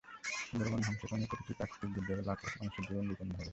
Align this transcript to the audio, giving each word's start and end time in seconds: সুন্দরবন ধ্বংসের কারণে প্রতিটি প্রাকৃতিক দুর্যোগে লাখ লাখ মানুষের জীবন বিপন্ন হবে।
সুন্দরবন 0.41 0.79
ধ্বংসের 0.81 1.07
কারণে 1.09 1.29
প্রতিটি 1.29 1.53
প্রাকৃতিক 1.59 1.89
দুর্যোগে 1.95 2.23
লাখ 2.23 2.37
লাখ 2.39 2.53
মানুষের 2.59 2.83
জীবন 2.87 3.05
বিপন্ন 3.09 3.31
হবে। 3.33 3.49